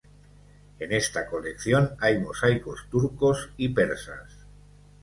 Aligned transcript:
En 0.79 0.93
esta 0.93 1.27
colección 1.27 1.91
hay 1.99 2.17
mosaicos 2.17 2.87
turcos 2.89 3.51
y 3.55 3.69
persas. 3.69 4.31